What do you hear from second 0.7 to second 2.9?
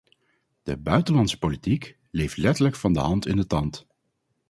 buitenlandse politiek leeft letterlijk